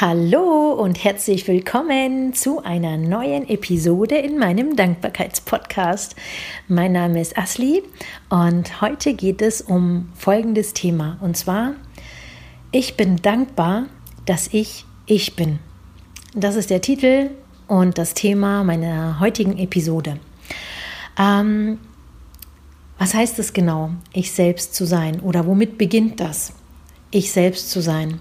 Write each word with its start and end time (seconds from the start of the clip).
Hallo 0.00 0.72
und 0.72 1.04
herzlich 1.04 1.46
willkommen 1.46 2.32
zu 2.32 2.64
einer 2.64 2.96
neuen 2.96 3.46
Episode 3.46 4.16
in 4.16 4.38
meinem 4.38 4.74
Dankbarkeitspodcast. 4.74 6.16
Mein 6.68 6.92
Name 6.92 7.20
ist 7.20 7.36
Asli 7.36 7.82
und 8.30 8.80
heute 8.80 9.12
geht 9.12 9.42
es 9.42 9.60
um 9.60 10.08
folgendes 10.14 10.72
Thema 10.72 11.18
und 11.20 11.36
zwar 11.36 11.74
ich 12.72 12.96
bin 12.96 13.16
dankbar, 13.16 13.88
dass 14.24 14.48
ich 14.54 14.86
ich 15.04 15.36
bin. 15.36 15.58
Das 16.34 16.56
ist 16.56 16.70
der 16.70 16.80
Titel 16.80 17.32
und 17.68 17.98
das 17.98 18.14
Thema 18.14 18.64
meiner 18.64 19.20
heutigen 19.20 19.58
Episode. 19.58 20.18
Ähm, 21.18 21.78
was 22.96 23.12
heißt 23.12 23.38
es 23.38 23.52
genau, 23.52 23.90
ich 24.14 24.32
selbst 24.32 24.74
zu 24.74 24.86
sein 24.86 25.20
oder 25.20 25.46
womit 25.46 25.76
beginnt 25.76 26.20
das, 26.20 26.54
ich 27.10 27.32
selbst 27.32 27.70
zu 27.70 27.82
sein? 27.82 28.20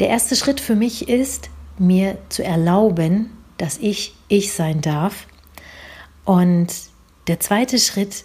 Der 0.00 0.08
erste 0.08 0.34
Schritt 0.34 0.60
für 0.60 0.74
mich 0.74 1.08
ist, 1.10 1.50
mir 1.78 2.16
zu 2.30 2.42
erlauben, 2.42 3.30
dass 3.58 3.76
ich 3.76 4.14
ich 4.28 4.52
sein 4.54 4.80
darf. 4.80 5.26
Und 6.24 6.68
der 7.26 7.38
zweite 7.38 7.78
Schritt 7.78 8.24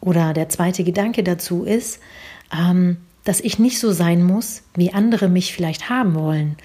oder 0.00 0.32
der 0.32 0.48
zweite 0.48 0.84
Gedanke 0.84 1.24
dazu 1.24 1.64
ist, 1.64 1.98
ähm, 2.56 2.98
dass 3.24 3.40
ich 3.40 3.58
nicht 3.58 3.80
so 3.80 3.90
sein 3.90 4.22
muss, 4.22 4.62
wie 4.76 4.92
andere 4.92 5.28
mich 5.28 5.52
vielleicht 5.52 5.90
haben 5.90 6.14
wollen 6.14 6.56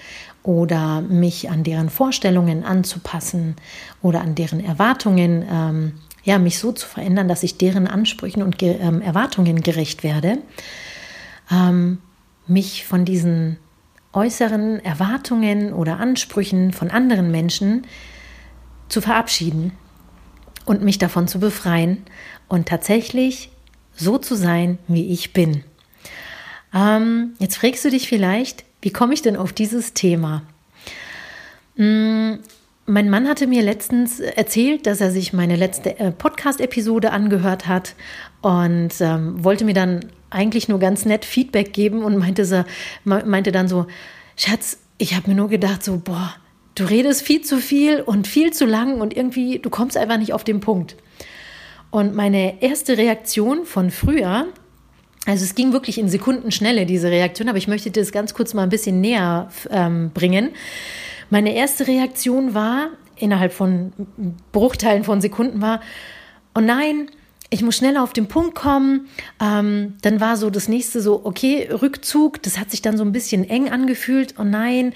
oder 0.44 1.00
mich 1.00 1.50
an 1.50 1.64
deren 1.64 1.90
Vorstellungen 1.90 2.62
anzupassen 2.62 3.56
oder 4.00 4.20
an 4.20 4.36
deren 4.36 4.64
Erwartungen, 4.64 5.44
ähm, 5.50 5.92
ja, 6.22 6.38
mich 6.38 6.60
so 6.60 6.70
zu 6.70 6.86
verändern, 6.86 7.26
dass 7.26 7.42
ich 7.42 7.58
deren 7.58 7.88
Ansprüchen 7.88 8.44
und 8.44 8.62
ähm, 8.62 9.02
Erwartungen 9.02 9.60
gerecht 9.60 10.04
werde, 10.04 10.38
ähm, 11.50 11.98
mich 12.46 12.86
von 12.86 13.04
diesen 13.04 13.58
äußeren 14.12 14.84
Erwartungen 14.84 15.72
oder 15.72 15.98
Ansprüchen 15.98 16.72
von 16.72 16.90
anderen 16.90 17.30
Menschen 17.30 17.86
zu 18.88 19.00
verabschieden 19.00 19.72
und 20.64 20.82
mich 20.82 20.98
davon 20.98 21.28
zu 21.28 21.40
befreien 21.40 22.04
und 22.48 22.68
tatsächlich 22.68 23.50
so 23.94 24.18
zu 24.18 24.34
sein, 24.34 24.78
wie 24.88 25.12
ich 25.12 25.32
bin. 25.32 25.64
Ähm, 26.74 27.34
jetzt 27.38 27.56
fragst 27.56 27.84
du 27.84 27.90
dich 27.90 28.08
vielleicht, 28.08 28.64
wie 28.80 28.90
komme 28.92 29.14
ich 29.14 29.22
denn 29.22 29.36
auf 29.36 29.52
dieses 29.52 29.94
Thema? 29.94 30.42
Mein 32.86 33.08
Mann 33.08 33.28
hatte 33.28 33.46
mir 33.46 33.62
letztens 33.62 34.18
erzählt, 34.18 34.86
dass 34.86 35.00
er 35.00 35.12
sich 35.12 35.32
meine 35.32 35.54
letzte 35.54 35.98
äh, 36.00 36.10
Podcast-Episode 36.10 37.12
angehört 37.12 37.68
hat 37.68 37.94
und 38.40 38.90
ähm, 39.00 39.44
wollte 39.44 39.64
mir 39.64 39.74
dann 39.74 40.06
eigentlich 40.30 40.68
nur 40.68 40.80
ganz 40.80 41.04
nett 41.04 41.24
Feedback 41.24 41.72
geben 41.72 42.02
und 42.02 42.18
meinte, 42.18 42.44
so, 42.44 42.64
meinte 43.04 43.52
dann 43.52 43.68
so, 43.68 43.86
Schatz, 44.36 44.78
ich 44.98 45.14
habe 45.14 45.30
mir 45.30 45.36
nur 45.36 45.48
gedacht, 45.48 45.84
so, 45.84 46.00
boah, 46.02 46.34
du 46.74 46.84
redest 46.84 47.22
viel 47.22 47.42
zu 47.42 47.58
viel 47.58 48.00
und 48.00 48.26
viel 48.26 48.52
zu 48.52 48.66
lang 48.66 49.00
und 49.00 49.16
irgendwie, 49.16 49.60
du 49.60 49.70
kommst 49.70 49.96
einfach 49.96 50.18
nicht 50.18 50.32
auf 50.32 50.42
den 50.42 50.58
Punkt. 50.58 50.96
Und 51.90 52.14
meine 52.14 52.62
erste 52.62 52.98
Reaktion 52.98 53.64
von 53.64 53.90
früher, 53.90 54.46
also 55.26 55.44
es 55.44 55.54
ging 55.54 55.72
wirklich 55.72 55.98
in 55.98 56.08
Sekundenschnelle, 56.08 56.86
diese 56.86 57.10
Reaktion, 57.10 57.48
aber 57.48 57.58
ich 57.58 57.68
möchte 57.68 57.92
das 57.92 58.10
ganz 58.10 58.34
kurz 58.34 58.54
mal 58.54 58.64
ein 58.64 58.70
bisschen 58.70 59.00
näher 59.00 59.50
ähm, 59.70 60.10
bringen. 60.12 60.50
Meine 61.32 61.54
erste 61.54 61.86
Reaktion 61.86 62.52
war, 62.52 62.90
innerhalb 63.16 63.54
von 63.54 63.94
Bruchteilen 64.52 65.02
von 65.02 65.22
Sekunden 65.22 65.62
war, 65.62 65.80
oh 66.54 66.60
nein, 66.60 67.08
ich 67.48 67.62
muss 67.62 67.78
schneller 67.78 68.02
auf 68.02 68.12
den 68.12 68.28
Punkt 68.28 68.54
kommen. 68.54 69.08
Ähm, 69.40 69.94
dann 70.02 70.20
war 70.20 70.36
so 70.36 70.50
das 70.50 70.68
nächste 70.68 71.00
so, 71.00 71.22
okay, 71.24 71.70
Rückzug. 71.72 72.42
Das 72.42 72.58
hat 72.58 72.70
sich 72.70 72.82
dann 72.82 72.98
so 72.98 73.04
ein 73.04 73.12
bisschen 73.12 73.48
eng 73.48 73.70
angefühlt. 73.70 74.34
Oh 74.38 74.44
nein, 74.44 74.92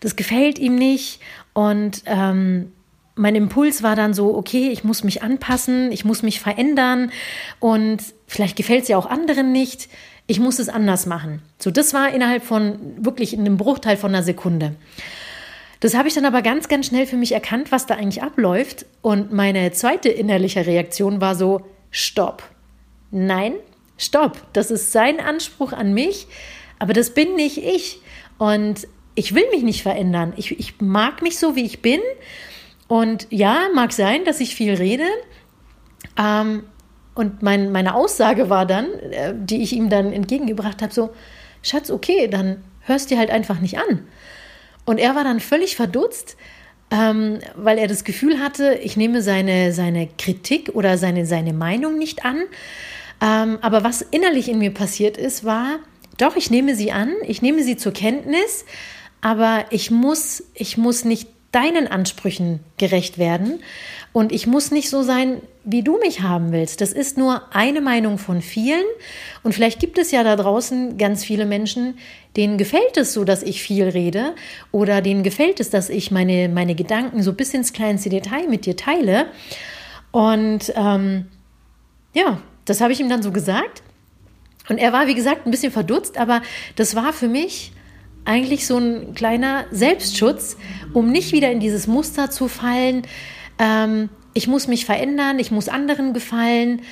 das 0.00 0.16
gefällt 0.16 0.58
ihm 0.58 0.74
nicht. 0.74 1.20
Und 1.52 2.02
ähm, 2.06 2.72
mein 3.14 3.36
Impuls 3.36 3.80
war 3.84 3.94
dann 3.94 4.14
so, 4.14 4.36
okay, 4.36 4.70
ich 4.70 4.82
muss 4.82 5.04
mich 5.04 5.22
anpassen, 5.22 5.92
ich 5.92 6.04
muss 6.04 6.24
mich 6.24 6.40
verändern 6.40 7.12
und 7.60 8.02
vielleicht 8.26 8.56
gefällt 8.56 8.82
es 8.82 8.88
ja 8.88 8.96
auch 8.96 9.06
anderen 9.06 9.52
nicht. 9.52 9.88
Ich 10.26 10.40
muss 10.40 10.58
es 10.58 10.68
anders 10.68 11.06
machen. 11.06 11.40
So, 11.60 11.70
das 11.70 11.94
war 11.94 12.12
innerhalb 12.12 12.42
von 12.42 12.80
wirklich 12.98 13.32
in 13.32 13.40
einem 13.40 13.58
Bruchteil 13.58 13.96
von 13.96 14.12
einer 14.12 14.24
Sekunde. 14.24 14.74
Das 15.80 15.94
habe 15.94 16.08
ich 16.08 16.14
dann 16.14 16.24
aber 16.24 16.42
ganz, 16.42 16.68
ganz 16.68 16.86
schnell 16.86 17.06
für 17.06 17.16
mich 17.16 17.32
erkannt, 17.32 17.70
was 17.70 17.86
da 17.86 17.94
eigentlich 17.94 18.22
abläuft. 18.22 18.86
Und 19.00 19.32
meine 19.32 19.70
zweite 19.72 20.08
innerliche 20.08 20.66
Reaktion 20.66 21.20
war 21.20 21.34
so, 21.34 21.64
Stopp. 21.90 22.42
Nein, 23.10 23.54
stopp. 23.96 24.36
Das 24.52 24.70
ist 24.70 24.92
sein 24.92 25.20
Anspruch 25.20 25.72
an 25.72 25.94
mich, 25.94 26.26
aber 26.78 26.92
das 26.92 27.14
bin 27.14 27.34
nicht 27.34 27.58
ich. 27.58 28.00
Und 28.38 28.86
ich 29.14 29.34
will 29.34 29.48
mich 29.50 29.62
nicht 29.62 29.82
verändern. 29.82 30.32
Ich, 30.36 30.58
ich 30.58 30.80
mag 30.80 31.22
mich 31.22 31.38
so, 31.38 31.56
wie 31.56 31.64
ich 31.64 31.80
bin. 31.80 32.00
Und 32.86 33.26
ja, 33.30 33.68
mag 33.74 33.92
sein, 33.92 34.24
dass 34.24 34.40
ich 34.40 34.54
viel 34.54 34.74
rede. 34.74 35.06
Ähm, 36.18 36.64
und 37.14 37.42
mein, 37.42 37.72
meine 37.72 37.94
Aussage 37.94 38.48
war 38.48 38.64
dann, 38.64 38.86
äh, 39.10 39.34
die 39.36 39.62
ich 39.62 39.72
ihm 39.72 39.88
dann 39.88 40.12
entgegengebracht 40.12 40.82
habe, 40.82 40.92
so, 40.92 41.10
Schatz, 41.62 41.90
okay, 41.90 42.28
dann 42.28 42.62
hörst 42.82 43.10
dir 43.10 43.18
halt 43.18 43.30
einfach 43.30 43.60
nicht 43.60 43.78
an. 43.78 44.06
Und 44.88 44.96
er 44.96 45.14
war 45.14 45.22
dann 45.22 45.38
völlig 45.38 45.76
verdutzt, 45.76 46.38
ähm, 46.90 47.40
weil 47.54 47.76
er 47.76 47.88
das 47.88 48.04
Gefühl 48.04 48.38
hatte, 48.38 48.80
ich 48.82 48.96
nehme 48.96 49.20
seine, 49.20 49.74
seine 49.74 50.08
Kritik 50.16 50.70
oder 50.72 50.96
seine, 50.96 51.26
seine 51.26 51.52
Meinung 51.52 51.98
nicht 51.98 52.24
an. 52.24 52.44
Ähm, 53.20 53.58
aber 53.60 53.84
was 53.84 54.00
innerlich 54.00 54.48
in 54.48 54.58
mir 54.58 54.72
passiert 54.72 55.18
ist, 55.18 55.44
war, 55.44 55.80
doch, 56.16 56.36
ich 56.36 56.50
nehme 56.50 56.74
sie 56.74 56.90
an, 56.90 57.12
ich 57.26 57.42
nehme 57.42 57.62
sie 57.64 57.76
zur 57.76 57.92
Kenntnis, 57.92 58.64
aber 59.20 59.66
ich 59.68 59.90
muss, 59.90 60.44
ich 60.54 60.78
muss 60.78 61.04
nicht 61.04 61.28
deinen 61.52 61.88
Ansprüchen 61.88 62.60
gerecht 62.76 63.18
werden 63.18 63.60
und 64.12 64.32
ich 64.32 64.46
muss 64.46 64.70
nicht 64.70 64.90
so 64.90 65.02
sein, 65.02 65.40
wie 65.64 65.82
du 65.82 65.98
mich 65.98 66.20
haben 66.20 66.52
willst. 66.52 66.80
Das 66.80 66.92
ist 66.92 67.16
nur 67.16 67.42
eine 67.54 67.80
Meinung 67.80 68.18
von 68.18 68.42
vielen 68.42 68.84
und 69.42 69.54
vielleicht 69.54 69.80
gibt 69.80 69.98
es 69.98 70.10
ja 70.10 70.24
da 70.24 70.36
draußen 70.36 70.98
ganz 70.98 71.24
viele 71.24 71.46
Menschen, 71.46 71.98
denen 72.36 72.58
gefällt 72.58 72.96
es 72.96 73.12
so, 73.12 73.24
dass 73.24 73.42
ich 73.42 73.62
viel 73.62 73.88
rede 73.88 74.34
oder 74.72 75.00
denen 75.00 75.22
gefällt 75.22 75.60
es, 75.60 75.70
dass 75.70 75.88
ich 75.88 76.10
meine, 76.10 76.48
meine 76.48 76.74
Gedanken 76.74 77.22
so 77.22 77.32
bis 77.32 77.54
ins 77.54 77.72
kleinste 77.72 78.10
Detail 78.10 78.46
mit 78.48 78.66
dir 78.66 78.76
teile. 78.76 79.26
Und 80.10 80.72
ähm, 80.76 81.26
ja, 82.14 82.40
das 82.64 82.80
habe 82.80 82.92
ich 82.92 83.00
ihm 83.00 83.08
dann 83.08 83.22
so 83.22 83.32
gesagt. 83.32 83.82
Und 84.68 84.78
er 84.78 84.92
war, 84.92 85.06
wie 85.06 85.14
gesagt, 85.14 85.46
ein 85.46 85.50
bisschen 85.50 85.72
verdutzt, 85.72 86.18
aber 86.18 86.42
das 86.76 86.94
war 86.94 87.12
für 87.12 87.28
mich 87.28 87.72
eigentlich 88.28 88.66
so 88.66 88.76
ein 88.76 89.14
kleiner 89.14 89.64
Selbstschutz, 89.70 90.58
um 90.92 91.10
nicht 91.10 91.32
wieder 91.32 91.50
in 91.50 91.60
dieses 91.60 91.86
Muster 91.86 92.30
zu 92.30 92.46
fallen. 92.46 93.02
Ähm, 93.58 94.10
ich 94.34 94.46
muss 94.46 94.68
mich 94.68 94.84
verändern, 94.84 95.38
ich 95.38 95.50
muss 95.50 95.68
anderen 95.68 96.12
gefallen. 96.12 96.82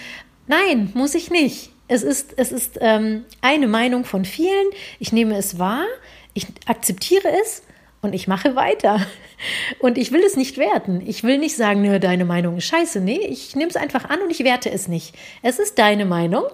Nein, 0.47 0.91
muss 0.95 1.15
ich 1.15 1.31
nicht. 1.31 1.71
Es 1.89 2.03
ist, 2.03 2.33
es 2.39 2.53
ist 2.53 2.79
ähm, 2.81 3.25
eine 3.43 3.69
Meinung 3.69 4.05
von 4.05 4.25
vielen. 4.25 4.67
Ich 4.99 5.13
nehme 5.13 5.37
es 5.37 5.59
wahr, 5.59 5.85
ich 6.33 6.47
akzeptiere 6.65 7.29
es 7.43 7.63
und 8.01 8.15
ich 8.15 8.27
mache 8.27 8.57
weiter. 8.57 9.07
Und 9.81 9.99
ich 9.99 10.13
will 10.13 10.23
es 10.23 10.35
nicht 10.35 10.57
werten. 10.57 11.03
Ich 11.07 11.23
will 11.23 11.37
nicht 11.37 11.57
sagen, 11.57 11.83
ne, 11.83 12.01
deine 12.01 12.25
Meinung 12.25 12.57
ist 12.57 12.65
scheiße. 12.65 13.03
Nee, 13.03 13.19
ich 13.19 13.55
nehme 13.55 13.69
es 13.69 13.77
einfach 13.77 14.09
an 14.09 14.23
und 14.23 14.31
ich 14.31 14.43
werte 14.45 14.71
es 14.71 14.89
nicht. 14.89 15.15
Es 15.43 15.59
ist 15.59 15.79
deine 15.79 16.07
Meinung. 16.07 16.45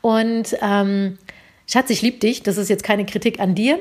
Und 0.00 0.56
ähm, 0.60 1.18
Schatz, 1.68 1.88
ich 1.90 2.02
liebe 2.02 2.18
dich. 2.18 2.42
Das 2.42 2.56
ist 2.56 2.68
jetzt 2.68 2.82
keine 2.82 3.06
Kritik 3.06 3.38
an 3.38 3.54
dir. 3.54 3.78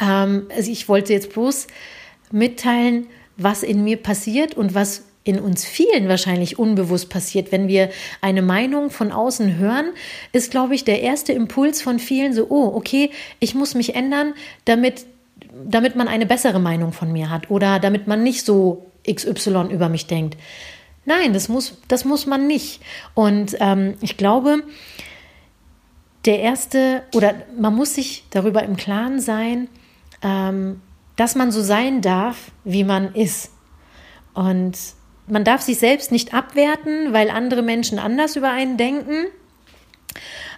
Ähm, 0.00 0.46
also 0.54 0.70
ich 0.70 0.88
wollte 0.88 1.12
jetzt 1.12 1.32
bloß 1.32 1.66
mitteilen, 2.30 3.06
was 3.36 3.62
in 3.62 3.84
mir 3.84 3.96
passiert 3.96 4.54
und 4.54 4.74
was 4.74 5.04
in 5.24 5.38
uns 5.38 5.64
vielen 5.64 6.08
wahrscheinlich 6.08 6.58
unbewusst 6.58 7.10
passiert. 7.10 7.52
Wenn 7.52 7.68
wir 7.68 7.90
eine 8.22 8.40
Meinung 8.40 8.90
von 8.90 9.12
außen 9.12 9.58
hören, 9.58 9.90
ist, 10.32 10.50
glaube 10.50 10.74
ich, 10.74 10.84
der 10.84 11.02
erste 11.02 11.32
Impuls 11.32 11.82
von 11.82 11.98
vielen 11.98 12.32
so, 12.32 12.46
oh, 12.48 12.72
okay, 12.74 13.10
ich 13.38 13.54
muss 13.54 13.74
mich 13.74 13.94
ändern, 13.94 14.32
damit, 14.64 15.04
damit 15.64 15.96
man 15.96 16.08
eine 16.08 16.24
bessere 16.24 16.60
Meinung 16.60 16.92
von 16.92 17.12
mir 17.12 17.28
hat 17.28 17.50
oder 17.50 17.78
damit 17.78 18.06
man 18.06 18.22
nicht 18.22 18.46
so 18.46 18.86
XY 19.06 19.68
über 19.70 19.88
mich 19.88 20.06
denkt. 20.06 20.36
Nein, 21.04 21.32
das 21.32 21.48
muss, 21.48 21.78
das 21.88 22.04
muss 22.04 22.26
man 22.26 22.46
nicht. 22.46 22.80
Und 23.14 23.56
ähm, 23.60 23.94
ich 24.00 24.16
glaube, 24.16 24.62
der 26.24 26.40
erste, 26.40 27.02
oder 27.14 27.34
man 27.58 27.74
muss 27.74 27.94
sich 27.94 28.24
darüber 28.30 28.62
im 28.62 28.76
Klaren 28.76 29.20
sein, 29.20 29.68
ähm, 30.22 30.80
dass 31.16 31.34
man 31.34 31.50
so 31.50 31.62
sein 31.62 32.00
darf, 32.00 32.50
wie 32.64 32.84
man 32.84 33.14
ist. 33.14 33.50
Und 34.34 34.76
man 35.26 35.44
darf 35.44 35.62
sich 35.62 35.78
selbst 35.78 36.12
nicht 36.12 36.32
abwerten, 36.32 37.12
weil 37.12 37.30
andere 37.30 37.62
Menschen 37.62 37.98
anders 37.98 38.36
über 38.36 38.50
einen 38.50 38.76
denken. 38.76 39.26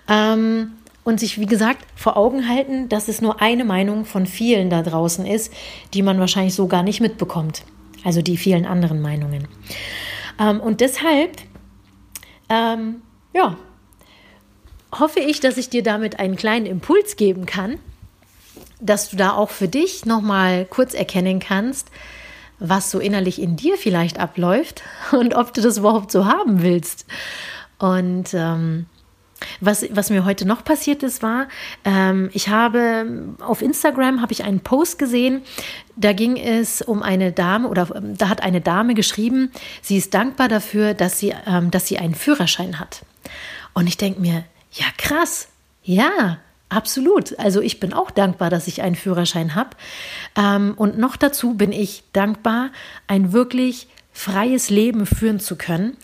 Ähm, 0.09 0.73
und 1.03 1.19
sich, 1.19 1.41
wie 1.41 1.47
gesagt, 1.47 1.87
vor 1.97 2.17
Augen 2.17 2.49
halten, 2.49 2.89
dass 2.89 3.09
es 3.09 3.23
nur 3.23 3.41
eine 3.41 3.65
Meinung 3.65 4.05
von 4.05 4.27
vielen 4.27 4.69
da 4.69 4.83
draußen 4.83 5.25
ist, 5.27 5.53
die 5.95 6.03
man 6.03 6.21
wahrscheinlich 6.21 6.55
so 6.55 6.67
gar 6.67 6.83
nicht 6.83 7.01
mitbekommt. 7.01 7.65
Also 8.05 8.23
die 8.23 8.37
vielen 8.37 8.67
anderen 8.67 9.01
Meinungen. 9.01 9.49
Ähm, 10.39 10.61
und 10.61 10.81
deshalb, 10.81 11.37
ähm, 12.49 13.03
ja, 13.35 13.57
hoffe 14.93 15.21
ich, 15.21 15.41
dass 15.41 15.57
ich 15.57 15.71
dir 15.71 15.83
damit 15.83 16.19
einen 16.19 16.37
kleinen 16.37 16.67
Impuls 16.67 17.17
geben 17.17 17.47
kann, 17.47 17.79
dass 18.81 19.11
du 19.11 19.17
da 19.17 19.33
auch 19.33 19.51
für 19.51 19.69
dich 19.69 20.07
nochmal 20.07 20.65
kurz 20.65 20.95
erkennen 20.95 21.39
kannst, 21.39 21.91
was 22.59 22.91
so 22.91 22.99
innerlich 22.99 23.41
in 23.41 23.57
dir 23.57 23.77
vielleicht 23.77 24.19
abläuft 24.19 24.83
und 25.13 25.35
ob 25.35 25.53
du 25.55 25.61
das 25.61 25.79
überhaupt 25.79 26.11
so 26.13 26.27
haben 26.27 26.63
willst. 26.63 27.07
Und 27.79 28.35
ähm, 28.35 28.87
was, 29.61 29.87
was 29.91 30.11
mir 30.11 30.25
heute 30.25 30.47
noch 30.47 30.65
passiert 30.65 31.03
ist, 31.03 31.23
war, 31.23 31.49
ähm, 31.85 32.31
ich 32.33 32.49
habe 32.49 33.35
auf 33.41 33.63
Instagram 33.63 34.21
habe 34.21 34.33
ich 34.33 34.45
einen 34.45 34.61
Post 34.61 34.99
gesehen, 34.99 35.43
da 35.97 36.13
ging 36.13 36.37
es 36.37 36.83
um 36.83 37.03
eine 37.03 37.33
Dame 37.33 37.69
oder 37.69 37.89
ähm, 37.95 38.17
da 38.17 38.29
hat 38.29 38.43
eine 38.43 38.61
Dame 38.61 38.95
geschrieben, 38.95 39.51
sie 39.81 39.97
ist 39.97 40.13
dankbar 40.15 40.49
dafür, 40.49 40.95
dass 40.95 41.19
sie, 41.19 41.35
ähm, 41.47 41.71
dass 41.71 41.87
sie 41.87 41.99
einen 41.99 42.15
Führerschein 42.15 42.79
hat. 42.79 43.03
Und 43.73 43.87
ich 43.87 43.97
denke 43.97 44.21
mir, 44.21 44.45
ja 44.73 44.87
krass, 44.99 45.49
ja, 45.83 46.39
Absolut. 46.71 47.39
Also 47.39 47.61
ich 47.61 47.81
bin 47.81 47.93
auch 47.93 48.13
dankbar, 48.13 48.49
dass 48.49 48.69
ich 48.69 48.81
einen 48.81 48.95
Führerschein 48.95 49.55
habe. 49.55 49.71
Ähm, 50.37 50.75
und 50.77 50.99
noch 50.99 51.17
dazu 51.17 51.55
bin 51.55 51.73
ich 51.73 52.05
dankbar, 52.13 52.71
ein 53.09 53.33
wirklich 53.33 53.89
freies 54.13 54.71
Leben 54.71 55.05
führen 55.05 55.41
zu 55.41 55.57
können. 55.57 55.97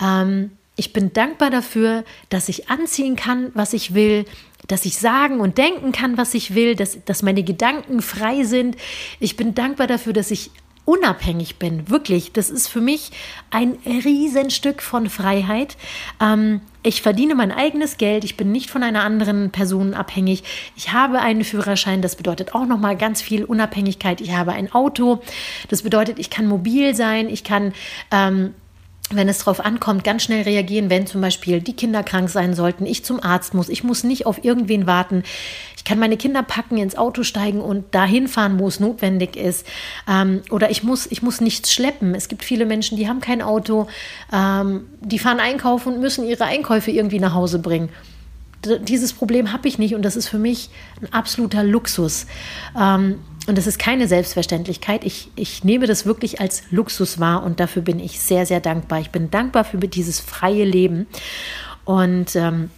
Ähm, 0.00 0.52
ich 0.76 0.92
bin 0.92 1.12
dankbar 1.12 1.50
dafür, 1.50 2.04
dass 2.28 2.48
ich 2.48 2.68
anziehen 2.68 3.16
kann, 3.16 3.50
was 3.54 3.72
ich 3.72 3.94
will, 3.94 4.26
dass 4.68 4.84
ich 4.84 4.98
sagen 4.98 5.40
und 5.40 5.58
denken 5.58 5.90
kann, 5.92 6.18
was 6.18 6.34
ich 6.34 6.54
will, 6.54 6.76
dass, 6.76 7.02
dass 7.04 7.22
meine 7.22 7.42
Gedanken 7.42 8.02
frei 8.02 8.44
sind. 8.44 8.76
Ich 9.20 9.36
bin 9.36 9.54
dankbar 9.54 9.86
dafür, 9.86 10.12
dass 10.12 10.30
ich 10.30 10.50
unabhängig 10.90 11.56
bin. 11.60 11.88
Wirklich, 11.88 12.32
das 12.32 12.50
ist 12.50 12.66
für 12.66 12.80
mich 12.80 13.12
ein 13.50 13.78
Riesenstück 13.86 14.82
von 14.82 15.08
Freiheit. 15.08 15.76
Ähm, 16.20 16.62
ich 16.82 17.00
verdiene 17.00 17.36
mein 17.36 17.52
eigenes 17.52 17.96
Geld, 17.96 18.24
ich 18.24 18.36
bin 18.36 18.50
nicht 18.50 18.70
von 18.70 18.82
einer 18.82 19.04
anderen 19.04 19.50
Person 19.50 19.94
abhängig. 19.94 20.42
Ich 20.74 20.92
habe 20.92 21.20
einen 21.20 21.44
Führerschein, 21.44 22.02
das 22.02 22.16
bedeutet 22.16 22.56
auch 22.56 22.66
nochmal 22.66 22.96
ganz 22.96 23.22
viel 23.22 23.44
Unabhängigkeit. 23.44 24.20
Ich 24.20 24.32
habe 24.32 24.50
ein 24.50 24.72
Auto, 24.72 25.22
das 25.68 25.82
bedeutet, 25.82 26.18
ich 26.18 26.28
kann 26.28 26.48
mobil 26.48 26.96
sein, 26.96 27.28
ich 27.28 27.44
kann 27.44 27.72
ähm, 28.10 28.54
wenn 29.12 29.28
es 29.28 29.38
darauf 29.38 29.60
ankommt, 29.60 30.04
ganz 30.04 30.22
schnell 30.22 30.42
reagieren, 30.42 30.88
wenn 30.88 31.06
zum 31.06 31.20
Beispiel 31.20 31.60
die 31.60 31.74
Kinder 31.74 32.02
krank 32.02 32.30
sein 32.30 32.54
sollten, 32.54 32.86
ich 32.86 33.04
zum 33.04 33.22
Arzt 33.22 33.54
muss, 33.54 33.68
ich 33.68 33.82
muss 33.82 34.04
nicht 34.04 34.24
auf 34.24 34.44
irgendwen 34.44 34.86
warten. 34.86 35.24
Ich 35.76 35.84
kann 35.84 35.98
meine 35.98 36.16
Kinder 36.16 36.42
packen, 36.42 36.78
ins 36.78 36.96
Auto 36.96 37.24
steigen 37.24 37.60
und 37.60 37.94
dahin 37.94 38.28
fahren, 38.28 38.58
wo 38.58 38.68
es 38.68 38.78
notwendig 38.78 39.36
ist. 39.36 39.66
Ähm, 40.08 40.42
oder 40.50 40.70
ich 40.70 40.84
muss, 40.84 41.06
ich 41.10 41.22
muss 41.22 41.40
nichts 41.40 41.72
schleppen. 41.72 42.14
Es 42.14 42.28
gibt 42.28 42.44
viele 42.44 42.66
Menschen, 42.66 42.96
die 42.96 43.08
haben 43.08 43.20
kein 43.20 43.42
Auto, 43.42 43.88
ähm, 44.32 44.86
die 45.00 45.18
fahren 45.18 45.40
einkaufen 45.40 45.94
und 45.94 46.00
müssen 46.00 46.26
ihre 46.26 46.44
Einkäufe 46.44 46.90
irgendwie 46.90 47.18
nach 47.18 47.34
Hause 47.34 47.58
bringen. 47.58 47.88
D 48.64 48.78
dieses 48.78 49.12
Problem 49.12 49.52
habe 49.52 49.66
ich 49.66 49.78
nicht 49.78 49.94
und 49.94 50.02
das 50.02 50.16
ist 50.16 50.28
für 50.28 50.38
mich 50.38 50.70
ein 51.00 51.12
absoluter 51.12 51.64
Luxus. 51.64 52.26
Ähm, 52.78 53.18
und 53.46 53.56
das 53.56 53.66
ist 53.66 53.78
keine 53.78 54.06
Selbstverständlichkeit. 54.06 55.04
Ich, 55.04 55.30
ich 55.34 55.64
nehme 55.64 55.86
das 55.86 56.04
wirklich 56.04 56.40
als 56.40 56.62
Luxus 56.70 57.18
wahr 57.18 57.42
und 57.42 57.58
dafür 57.58 57.82
bin 57.82 57.98
ich 57.98 58.20
sehr, 58.20 58.46
sehr 58.46 58.60
dankbar. 58.60 59.00
Ich 59.00 59.10
bin 59.10 59.30
dankbar 59.30 59.64
für 59.64 59.78
dieses 59.78 60.20
freie 60.20 60.64
Leben. 60.64 61.06
Und 61.84 62.36
ähm, 62.36 62.70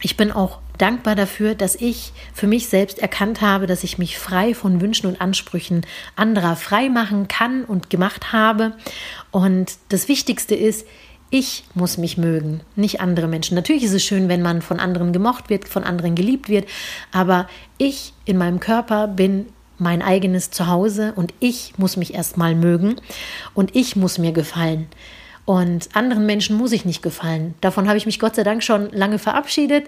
ich 0.00 0.16
bin 0.16 0.30
auch 0.30 0.60
dankbar 0.78 1.16
dafür, 1.16 1.56
dass 1.56 1.74
ich 1.74 2.12
für 2.32 2.46
mich 2.46 2.68
selbst 2.68 3.00
erkannt 3.00 3.40
habe, 3.40 3.66
dass 3.66 3.82
ich 3.82 3.98
mich 3.98 4.18
frei 4.18 4.54
von 4.54 4.80
Wünschen 4.80 5.08
und 5.08 5.20
Ansprüchen 5.20 5.84
anderer 6.14 6.54
frei 6.54 6.88
machen 6.88 7.26
kann 7.26 7.64
und 7.64 7.90
gemacht 7.90 8.32
habe. 8.32 8.74
Und 9.32 9.72
das 9.88 10.08
Wichtigste 10.08 10.54
ist, 10.54 10.86
ich 11.30 11.64
muss 11.74 11.98
mich 11.98 12.16
mögen, 12.16 12.60
nicht 12.76 13.00
andere 13.00 13.26
Menschen. 13.28 13.56
Natürlich 13.56 13.84
ist 13.84 13.92
es 13.92 14.04
schön, 14.04 14.28
wenn 14.28 14.40
man 14.40 14.62
von 14.62 14.80
anderen 14.80 15.12
gemocht 15.12 15.50
wird, 15.50 15.68
von 15.68 15.84
anderen 15.84 16.14
geliebt 16.14 16.48
wird, 16.48 16.66
aber 17.12 17.48
ich 17.76 18.14
in 18.24 18.38
meinem 18.38 18.60
Körper 18.60 19.08
bin 19.08 19.46
mein 19.78 20.02
eigenes 20.02 20.50
Zuhause 20.50 21.12
und 21.16 21.34
ich 21.40 21.74
muss 21.78 21.96
mich 21.96 22.14
erstmal 22.14 22.54
mögen 22.54 22.96
und 23.54 23.74
ich 23.76 23.96
muss 23.96 24.18
mir 24.18 24.32
gefallen. 24.32 24.88
Und 25.44 25.88
anderen 25.94 26.26
Menschen 26.26 26.58
muss 26.58 26.72
ich 26.72 26.84
nicht 26.84 27.00
gefallen. 27.00 27.54
Davon 27.62 27.88
habe 27.88 27.96
ich 27.96 28.04
mich 28.04 28.20
Gott 28.20 28.36
sei 28.36 28.42
Dank 28.42 28.62
schon 28.62 28.90
lange 28.90 29.18
verabschiedet. 29.18 29.86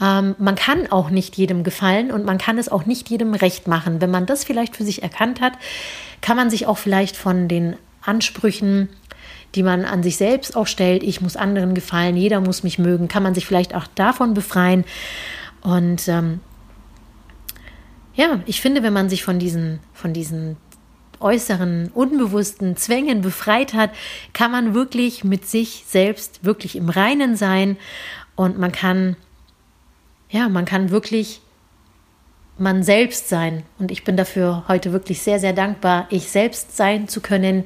Ähm, 0.00 0.36
man 0.38 0.54
kann 0.54 0.86
auch 0.92 1.10
nicht 1.10 1.36
jedem 1.36 1.64
gefallen 1.64 2.12
und 2.12 2.24
man 2.24 2.38
kann 2.38 2.58
es 2.58 2.68
auch 2.68 2.86
nicht 2.86 3.10
jedem 3.10 3.34
recht 3.34 3.66
machen. 3.66 4.00
Wenn 4.00 4.12
man 4.12 4.26
das 4.26 4.44
vielleicht 4.44 4.76
für 4.76 4.84
sich 4.84 5.02
erkannt 5.02 5.40
hat, 5.40 5.54
kann 6.20 6.36
man 6.36 6.48
sich 6.48 6.68
auch 6.68 6.78
vielleicht 6.78 7.16
von 7.16 7.48
den 7.48 7.74
Ansprüchen, 8.02 8.88
die 9.56 9.64
man 9.64 9.84
an 9.84 10.04
sich 10.04 10.16
selbst 10.16 10.54
auch 10.54 10.68
stellt, 10.68 11.02
ich 11.02 11.20
muss 11.20 11.36
anderen 11.36 11.74
gefallen, 11.74 12.16
jeder 12.16 12.40
muss 12.40 12.62
mich 12.62 12.78
mögen, 12.78 13.08
kann 13.08 13.24
man 13.24 13.34
sich 13.34 13.46
vielleicht 13.46 13.74
auch 13.74 13.88
davon 13.96 14.32
befreien. 14.32 14.84
Und 15.62 16.06
ähm, 16.06 16.38
ja, 18.14 18.40
ich 18.46 18.60
finde, 18.60 18.82
wenn 18.82 18.92
man 18.92 19.08
sich 19.08 19.24
von 19.24 19.38
diesen, 19.38 19.80
von 19.92 20.12
diesen 20.12 20.56
äußeren, 21.20 21.90
unbewussten 21.94 22.76
Zwängen 22.76 23.20
befreit 23.20 23.74
hat, 23.74 23.90
kann 24.32 24.50
man 24.50 24.74
wirklich 24.74 25.22
mit 25.22 25.46
sich 25.46 25.84
selbst 25.86 26.44
wirklich 26.44 26.76
im 26.76 26.88
Reinen 26.88 27.36
sein 27.36 27.76
und 28.36 28.58
man 28.58 28.72
kann, 28.72 29.16
ja, 30.30 30.48
man 30.48 30.64
kann 30.64 30.90
wirklich 30.90 31.40
man 32.60 32.82
selbst 32.82 33.28
sein. 33.28 33.64
Und 33.78 33.90
ich 33.90 34.04
bin 34.04 34.16
dafür 34.16 34.64
heute 34.68 34.92
wirklich 34.92 35.22
sehr, 35.22 35.40
sehr 35.40 35.52
dankbar, 35.52 36.06
ich 36.10 36.28
selbst 36.28 36.76
sein 36.76 37.08
zu 37.08 37.20
können. 37.20 37.64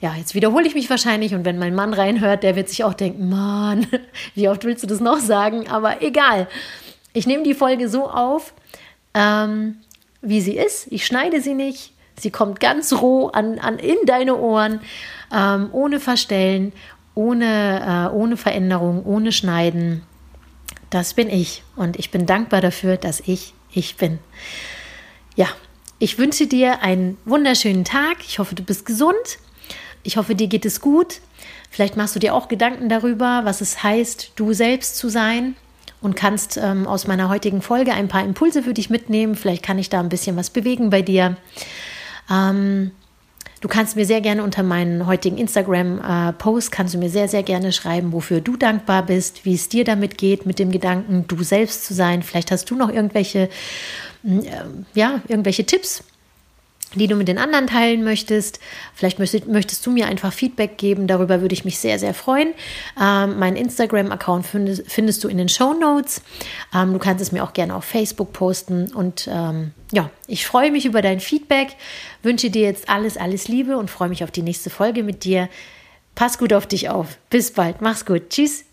Ja, 0.00 0.14
jetzt 0.16 0.34
wiederhole 0.34 0.66
ich 0.66 0.74
mich 0.74 0.90
wahrscheinlich 0.90 1.34
und 1.34 1.44
wenn 1.44 1.58
mein 1.58 1.74
Mann 1.74 1.94
reinhört, 1.94 2.42
der 2.42 2.56
wird 2.56 2.68
sich 2.68 2.84
auch 2.84 2.94
denken, 2.94 3.28
Mann, 3.28 3.86
wie 4.34 4.48
oft 4.48 4.64
willst 4.64 4.82
du 4.82 4.86
das 4.86 5.00
noch 5.00 5.18
sagen? 5.18 5.68
Aber 5.68 6.02
egal. 6.02 6.48
Ich 7.12 7.26
nehme 7.26 7.44
die 7.44 7.54
Folge 7.54 7.88
so 7.88 8.08
auf, 8.10 8.52
ähm, 9.14 9.76
wie 10.20 10.40
sie 10.40 10.56
ist. 10.56 10.86
Ich 10.90 11.06
schneide 11.06 11.40
sie 11.40 11.54
nicht. 11.54 11.92
Sie 12.18 12.30
kommt 12.30 12.60
ganz 12.60 12.92
roh 12.92 13.28
an, 13.28 13.58
an 13.58 13.78
in 13.78 13.96
deine 14.06 14.36
Ohren, 14.36 14.80
ähm, 15.32 15.68
ohne 15.72 16.00
Verstellen, 16.00 16.72
ohne, 17.14 18.10
äh, 18.12 18.14
ohne 18.14 18.36
Veränderung, 18.36 19.04
ohne 19.04 19.32
Schneiden. 19.32 20.02
Das 20.90 21.14
bin 21.14 21.28
ich 21.28 21.62
und 21.74 21.98
ich 21.98 22.10
bin 22.10 22.26
dankbar 22.26 22.60
dafür, 22.60 22.96
dass 22.96 23.20
ich 23.20 23.54
ich 23.72 23.96
bin. 23.96 24.20
Ja, 25.34 25.48
ich 25.98 26.18
wünsche 26.18 26.46
dir 26.46 26.82
einen 26.82 27.18
wunderschönen 27.24 27.84
Tag. 27.84 28.18
Ich 28.20 28.38
hoffe, 28.38 28.54
du 28.54 28.62
bist 28.62 28.86
gesund. 28.86 29.38
Ich 30.04 30.16
hoffe, 30.16 30.36
dir 30.36 30.46
geht 30.46 30.64
es 30.64 30.80
gut. 30.80 31.20
Vielleicht 31.70 31.96
machst 31.96 32.14
du 32.14 32.20
dir 32.20 32.34
auch 32.34 32.46
Gedanken 32.46 32.88
darüber, 32.88 33.40
was 33.44 33.60
es 33.60 33.82
heißt, 33.82 34.32
du 34.36 34.52
selbst 34.52 34.96
zu 34.96 35.08
sein 35.08 35.56
und 36.04 36.16
kannst 36.16 36.56
ähm, 36.56 36.86
aus 36.86 37.06
meiner 37.06 37.28
heutigen 37.28 37.62
Folge 37.62 37.92
ein 37.92 38.08
paar 38.08 38.22
Impulse 38.22 38.62
für 38.62 38.74
dich 38.74 38.90
mitnehmen. 38.90 39.34
Vielleicht 39.34 39.62
kann 39.62 39.78
ich 39.78 39.88
da 39.88 40.00
ein 40.00 40.08
bisschen 40.08 40.36
was 40.36 40.50
bewegen 40.50 40.90
bei 40.90 41.02
dir. 41.02 41.36
Ähm, 42.30 42.90
du 43.60 43.68
kannst 43.68 43.96
mir 43.96 44.04
sehr 44.04 44.20
gerne 44.20 44.42
unter 44.42 44.62
meinen 44.62 45.06
heutigen 45.06 45.38
Instagram-Post, 45.38 46.68
äh, 46.68 46.70
kannst 46.70 46.94
du 46.94 46.98
mir 46.98 47.10
sehr, 47.10 47.28
sehr 47.28 47.42
gerne 47.42 47.72
schreiben, 47.72 48.12
wofür 48.12 48.40
du 48.40 48.56
dankbar 48.56 49.04
bist, 49.04 49.44
wie 49.44 49.54
es 49.54 49.68
dir 49.68 49.84
damit 49.84 50.18
geht, 50.18 50.46
mit 50.46 50.58
dem 50.58 50.70
Gedanken, 50.70 51.24
du 51.26 51.42
selbst 51.42 51.86
zu 51.86 51.94
sein. 51.94 52.22
Vielleicht 52.22 52.50
hast 52.50 52.70
du 52.70 52.76
noch 52.76 52.90
irgendwelche, 52.90 53.48
äh, 54.24 54.40
ja, 54.94 55.22
irgendwelche 55.26 55.64
Tipps 55.64 56.04
die 56.98 57.06
du 57.06 57.16
mit 57.16 57.28
den 57.28 57.38
anderen 57.38 57.66
teilen 57.66 58.04
möchtest. 58.04 58.60
Vielleicht 58.94 59.18
möchtest, 59.18 59.46
möchtest 59.46 59.84
du 59.86 59.90
mir 59.90 60.06
einfach 60.06 60.32
Feedback 60.32 60.78
geben. 60.78 61.06
Darüber 61.06 61.40
würde 61.40 61.54
ich 61.54 61.64
mich 61.64 61.78
sehr, 61.78 61.98
sehr 61.98 62.14
freuen. 62.14 62.54
Ähm, 63.00 63.38
mein 63.38 63.56
Instagram-Account 63.56 64.46
findest, 64.46 64.90
findest, 64.90 65.24
du 65.24 65.28
in 65.28 65.38
den 65.38 65.48
Show 65.48 65.72
Notes. 65.74 66.22
Ähm, 66.74 66.92
du 66.92 66.98
kannst 66.98 67.22
es 67.22 67.32
mir 67.32 67.44
auch 67.44 67.52
gerne 67.52 67.74
auf 67.74 67.84
Facebook 67.84 68.32
posten. 68.32 68.92
Und 68.92 69.28
ähm, 69.30 69.72
ja, 69.92 70.10
ich 70.26 70.46
freue 70.46 70.70
mich 70.70 70.86
über 70.86 71.02
dein 71.02 71.20
Feedback. 71.20 71.68
Wünsche 72.22 72.50
dir 72.50 72.62
jetzt 72.62 72.88
alles, 72.88 73.16
alles 73.16 73.48
Liebe 73.48 73.76
und 73.76 73.90
freue 73.90 74.08
mich 74.08 74.24
auf 74.24 74.30
die 74.30 74.42
nächste 74.42 74.70
Folge 74.70 75.02
mit 75.02 75.24
dir. 75.24 75.48
Pass 76.14 76.38
gut 76.38 76.52
auf 76.52 76.66
dich 76.66 76.88
auf. 76.88 77.18
Bis 77.30 77.52
bald. 77.52 77.80
Mach's 77.80 78.06
gut. 78.06 78.30
Tschüss. 78.30 78.64